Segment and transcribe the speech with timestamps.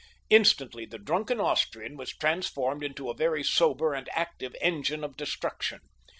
[0.31, 5.79] Instantly the drunken Austrian was transformed into a very sober and active engine of destruction.